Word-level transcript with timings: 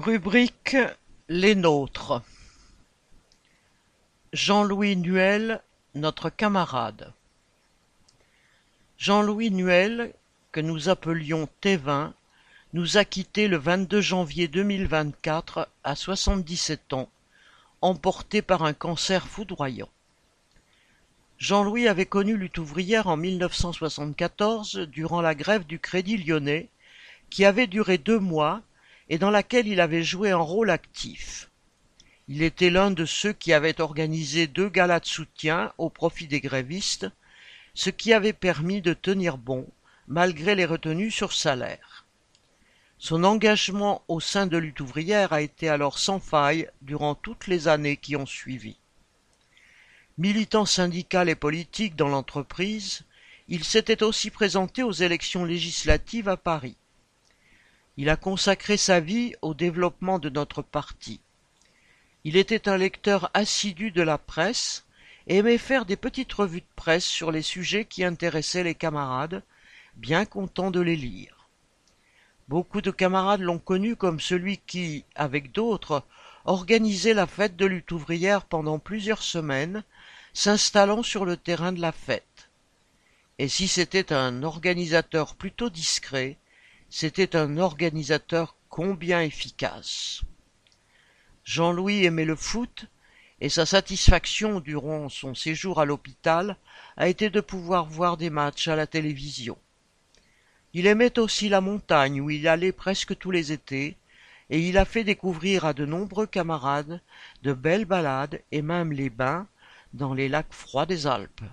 Rubrique 0.00 0.76
Les 1.28 1.56
nôtres 1.56 2.22
Jean-Louis 4.32 4.94
Nuel, 4.94 5.60
notre 5.96 6.30
camarade 6.30 7.12
Jean-Louis 8.96 9.50
Nuel, 9.50 10.14
que 10.52 10.60
nous 10.60 10.88
appelions 10.88 11.48
Thévin, 11.60 12.14
nous 12.74 12.96
a 12.96 13.04
quittés 13.04 13.48
le 13.48 13.56
22 13.56 14.00
janvier 14.00 14.46
2024 14.46 15.68
à 15.82 15.96
77 15.96 16.92
ans, 16.92 17.08
emporté 17.80 18.40
par 18.40 18.62
un 18.62 18.74
cancer 18.74 19.26
foudroyant. 19.26 19.90
Jean-Louis 21.38 21.88
avait 21.88 22.06
connu 22.06 22.36
lutte 22.36 22.58
ouvrière 22.58 23.08
en 23.08 23.16
1974 23.16 24.76
durant 24.92 25.22
la 25.22 25.34
grève 25.34 25.66
du 25.66 25.80
Crédit 25.80 26.18
lyonnais, 26.18 26.68
qui 27.30 27.44
avait 27.44 27.66
duré 27.66 27.98
deux 27.98 28.20
mois 28.20 28.62
et 29.08 29.18
dans 29.18 29.30
laquelle 29.30 29.66
il 29.66 29.80
avait 29.80 30.02
joué 30.02 30.30
un 30.30 30.36
rôle 30.36 30.70
actif. 30.70 31.50
Il 32.28 32.42
était 32.42 32.70
l'un 32.70 32.90
de 32.90 33.06
ceux 33.06 33.32
qui 33.32 33.52
avaient 33.52 33.80
organisé 33.80 34.46
deux 34.46 34.68
galas 34.68 35.00
de 35.00 35.06
soutien 35.06 35.72
au 35.78 35.88
profit 35.88 36.26
des 36.26 36.40
grévistes, 36.40 37.06
ce 37.74 37.90
qui 37.90 38.12
avait 38.12 38.32
permis 38.32 38.82
de 38.82 38.92
tenir 38.92 39.38
bon 39.38 39.66
malgré 40.08 40.54
les 40.54 40.64
retenues 40.64 41.10
sur 41.10 41.32
salaire. 41.32 42.06
Son 42.98 43.22
engagement 43.22 44.02
au 44.08 44.20
sein 44.20 44.46
de 44.46 44.56
lutte 44.56 44.80
ouvrière 44.80 45.32
a 45.32 45.40
été 45.40 45.68
alors 45.68 45.98
sans 45.98 46.18
faille 46.18 46.68
durant 46.82 47.14
toutes 47.14 47.46
les 47.46 47.68
années 47.68 47.96
qui 47.96 48.16
ont 48.16 48.26
suivi. 48.26 48.76
Militant 50.16 50.66
syndical 50.66 51.28
et 51.28 51.36
politique 51.36 51.94
dans 51.94 52.08
l'entreprise, 52.08 53.04
il 53.46 53.62
s'était 53.62 54.02
aussi 54.02 54.30
présenté 54.30 54.82
aux 54.82 54.92
élections 54.92 55.44
législatives 55.44 56.28
à 56.28 56.36
Paris. 56.36 56.76
Il 58.00 58.08
a 58.10 58.16
consacré 58.16 58.76
sa 58.76 59.00
vie 59.00 59.34
au 59.42 59.54
développement 59.54 60.20
de 60.20 60.28
notre 60.28 60.62
parti. 60.62 61.20
Il 62.22 62.36
était 62.36 62.68
un 62.68 62.76
lecteur 62.76 63.28
assidu 63.34 63.90
de 63.90 64.02
la 64.02 64.18
presse 64.18 64.86
et 65.26 65.38
aimait 65.38 65.58
faire 65.58 65.84
des 65.84 65.96
petites 65.96 66.32
revues 66.32 66.60
de 66.60 66.74
presse 66.76 67.04
sur 67.04 67.32
les 67.32 67.42
sujets 67.42 67.86
qui 67.86 68.04
intéressaient 68.04 68.62
les 68.62 68.76
camarades, 68.76 69.42
bien 69.96 70.24
content 70.26 70.70
de 70.70 70.78
les 70.78 70.94
lire. 70.94 71.48
Beaucoup 72.46 72.82
de 72.82 72.92
camarades 72.92 73.40
l'ont 73.40 73.58
connu 73.58 73.96
comme 73.96 74.20
celui 74.20 74.58
qui, 74.58 75.04
avec 75.16 75.50
d'autres, 75.50 76.04
organisait 76.44 77.14
la 77.14 77.26
fête 77.26 77.56
de 77.56 77.66
lutte 77.66 77.90
ouvrière 77.90 78.44
pendant 78.44 78.78
plusieurs 78.78 79.24
semaines, 79.24 79.82
s'installant 80.34 81.02
sur 81.02 81.24
le 81.24 81.36
terrain 81.36 81.72
de 81.72 81.80
la 81.80 81.90
fête. 81.90 82.48
Et 83.40 83.48
si 83.48 83.66
c'était 83.66 84.12
un 84.12 84.44
organisateur 84.44 85.34
plutôt 85.34 85.68
discret, 85.68 86.36
c'était 86.90 87.36
un 87.36 87.58
organisateur 87.58 88.56
combien 88.68 89.22
efficace. 89.22 90.22
Jean-Louis 91.44 92.04
aimait 92.04 92.24
le 92.24 92.36
foot, 92.36 92.86
et 93.40 93.48
sa 93.48 93.66
satisfaction 93.66 94.60
durant 94.60 95.08
son 95.08 95.34
séjour 95.34 95.80
à 95.80 95.84
l'hôpital 95.84 96.56
a 96.96 97.08
été 97.08 97.30
de 97.30 97.40
pouvoir 97.40 97.86
voir 97.86 98.16
des 98.16 98.30
matchs 98.30 98.68
à 98.68 98.76
la 98.76 98.86
télévision. 98.86 99.56
Il 100.74 100.86
aimait 100.86 101.18
aussi 101.18 101.48
la 101.48 101.60
montagne 101.60 102.20
où 102.20 102.30
il 102.30 102.48
allait 102.48 102.72
presque 102.72 103.16
tous 103.16 103.30
les 103.30 103.52
étés, 103.52 103.96
et 104.50 104.60
il 104.60 104.78
a 104.78 104.84
fait 104.84 105.04
découvrir 105.04 105.64
à 105.64 105.72
de 105.72 105.86
nombreux 105.86 106.26
camarades 106.26 107.00
de 107.42 107.52
belles 107.52 107.84
balades 107.84 108.42
et 108.50 108.62
même 108.62 108.92
les 108.92 109.10
bains 109.10 109.46
dans 109.92 110.14
les 110.14 110.28
lacs 110.28 110.52
froids 110.52 110.86
des 110.86 111.06
Alpes. 111.06 111.44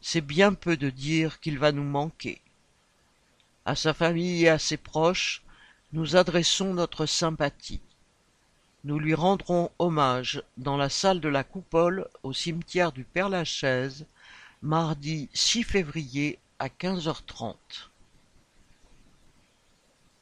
C'est 0.00 0.20
bien 0.20 0.52
peu 0.52 0.76
de 0.76 0.90
dire 0.90 1.40
qu'il 1.40 1.58
va 1.58 1.72
nous 1.72 1.84
manquer. 1.84 2.40
À 3.66 3.74
sa 3.74 3.92
famille 3.92 4.44
et 4.44 4.48
à 4.48 4.60
ses 4.60 4.76
proches, 4.76 5.42
nous 5.92 6.14
adressons 6.14 6.72
notre 6.72 7.04
sympathie. 7.04 7.80
Nous 8.84 9.00
lui 9.00 9.12
rendrons 9.12 9.72
hommage 9.80 10.40
dans 10.56 10.76
la 10.76 10.88
salle 10.88 11.18
de 11.18 11.28
la 11.28 11.42
Coupole 11.42 12.06
au 12.22 12.32
cimetière 12.32 12.92
du 12.92 13.02
Père-Lachaise, 13.02 14.06
mardi 14.62 15.28
6 15.34 15.64
février 15.64 16.38
à 16.60 16.68
15h30. 16.68 17.56